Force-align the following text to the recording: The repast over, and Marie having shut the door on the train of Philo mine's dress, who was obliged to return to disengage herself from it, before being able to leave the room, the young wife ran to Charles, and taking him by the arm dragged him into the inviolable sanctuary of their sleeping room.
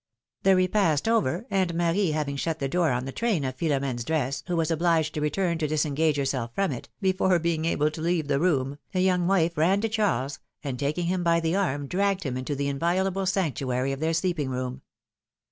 The 0.41 0.55
repast 0.55 1.07
over, 1.07 1.45
and 1.51 1.75
Marie 1.75 2.09
having 2.09 2.35
shut 2.35 2.57
the 2.57 2.67
door 2.67 2.89
on 2.89 3.05
the 3.05 3.11
train 3.11 3.43
of 3.45 3.53
Philo 3.53 3.79
mine's 3.79 4.03
dress, 4.03 4.41
who 4.47 4.55
was 4.57 4.71
obliged 4.71 5.13
to 5.13 5.21
return 5.21 5.59
to 5.59 5.67
disengage 5.67 6.17
herself 6.17 6.49
from 6.55 6.71
it, 6.71 6.89
before 7.01 7.37
being 7.37 7.65
able 7.65 7.91
to 7.91 8.01
leave 8.01 8.27
the 8.27 8.39
room, 8.39 8.79
the 8.93 9.01
young 9.01 9.27
wife 9.27 9.55
ran 9.59 9.79
to 9.81 9.89
Charles, 9.89 10.39
and 10.63 10.79
taking 10.79 11.05
him 11.05 11.23
by 11.23 11.39
the 11.39 11.55
arm 11.55 11.85
dragged 11.85 12.23
him 12.23 12.35
into 12.35 12.55
the 12.55 12.67
inviolable 12.67 13.27
sanctuary 13.27 13.91
of 13.91 13.99
their 13.99 14.15
sleeping 14.15 14.49
room. 14.49 14.81